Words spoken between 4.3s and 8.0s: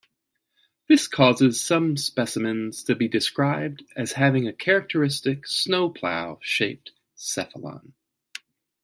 a characteristic "snowplow" shaped cephalon.